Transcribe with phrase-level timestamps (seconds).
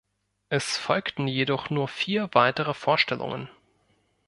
[0.49, 3.51] Es folgten jedoch nur vier weitere Vorstellungen.